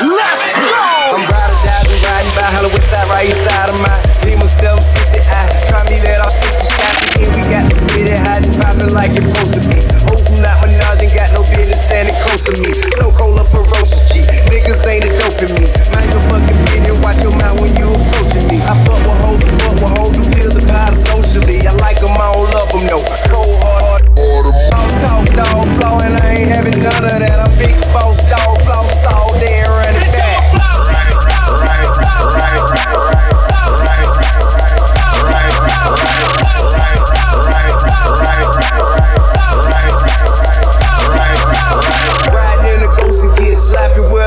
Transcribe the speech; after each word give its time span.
Let's 0.00 0.54
go. 0.54 0.82
I'm 1.10 1.26
riding, 1.26 1.60
diving, 1.66 1.98
riding 2.02 2.34
by 2.36 2.46
Hollywood 2.46 2.82
side, 2.82 3.08
right 3.10 3.28
east 3.28 3.42
side 3.42 3.70
of 3.70 3.78
my 3.82 3.96
Beamer 4.22 4.46
760. 4.46 5.18
I 5.26 5.50
try 5.66 5.82
me 5.90 5.98
let 6.04 6.20
off 6.20 6.32
60 6.32 6.70
shots. 6.70 7.18
And 7.18 7.30
we 7.34 7.42
got 7.50 7.64
the 7.66 7.76
city 7.90 8.14
hot 8.14 8.46
and 8.46 8.54
popping 8.54 8.94
like 8.94 9.16
it's 9.16 9.26
supposed 9.26 9.54
to 9.58 9.62
be. 9.66 9.82
Hoes 10.06 10.40
not 10.40 10.60
ain't 11.00 11.14
got 11.16 11.32
no 11.32 11.42
business 11.48 11.80
standing 11.84 12.14
close 12.20 12.42
to 12.44 12.52
me. 12.60 12.70
So 13.00 13.10
cold 13.10 13.38
up 13.40 13.48
ferocious 13.48 13.79
G. 13.79 13.79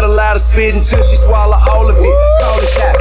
with 0.03 0.11
a 0.11 0.15
lot 0.15 0.35
of 0.35 0.41
spit 0.41 0.75
until 0.75 1.01
she 1.03 1.15
swallow 1.15 1.57
all 1.69 1.89
of 1.89 1.95
it. 1.97 2.03
Call 2.41 2.59
the 2.59 2.67
shot. 2.67 2.97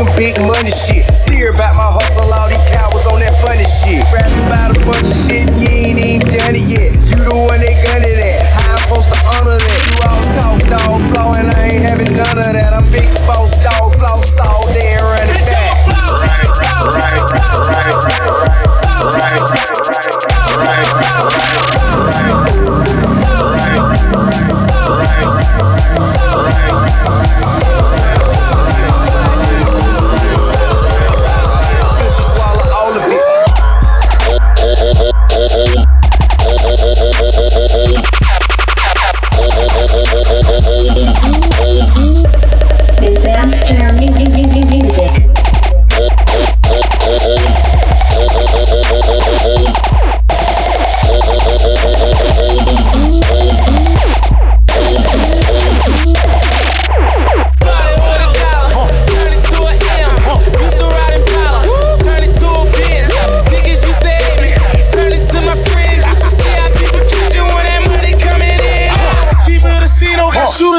Some 0.00 0.16
big 0.16 0.40
money 0.40 0.72
shit. 0.72 1.04
See 1.12 1.36
her 1.44 1.52
about 1.52 1.76
my 1.76 1.84
hustle, 1.92 2.32
all 2.32 2.48
these 2.48 2.64
cowards 2.72 3.04
on 3.04 3.20
that 3.20 3.36
funny 3.44 3.68
shit. 3.68 4.00
Rapping 4.08 4.40
about 4.48 4.72
a 4.72 4.80
bunch 4.80 5.04
of 5.04 5.12
shit, 5.28 5.44
and 5.44 5.60
you 5.60 5.68
ain't 5.68 6.00
even 6.00 6.24
done 6.24 6.56
it 6.56 6.64
yet. 6.64 6.96
You 7.12 7.20
the 7.20 7.36
one 7.36 7.60
they 7.60 7.76
gun 7.84 8.00
it 8.00 8.16
at, 8.16 8.48
how 8.48 8.72
I'm 8.72 8.80
supposed 8.80 9.12
to 9.12 9.18
honor 9.36 9.60
that? 9.60 9.80
You 9.92 9.96
all 10.08 10.24
talk, 10.32 10.58
dog, 10.72 11.00
flow, 11.12 11.36
and 11.36 11.52
I 11.52 11.76
ain't 11.76 11.84
having 11.84 12.16
none 12.16 12.32
of 12.32 12.48
that. 12.56 12.72
I'm 12.72 12.88
big 12.88 13.19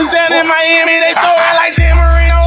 shooters 0.02 0.14
down 0.14 0.34
in 0.34 0.48
Miami, 0.48 1.00
they 1.00 1.14
throw 1.14 1.30
it 1.30 1.56
like 1.56 1.76
Dan 1.76 1.98
Marino. 1.98 2.42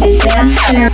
Disaster. 0.00 0.90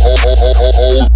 Hey 0.00 1.08